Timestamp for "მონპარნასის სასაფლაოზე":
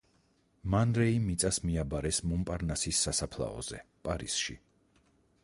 2.31-3.83